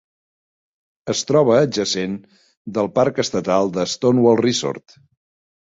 [1.13, 2.17] Es troba adjacent
[2.79, 5.01] del parc estatal de Stonewall Resort.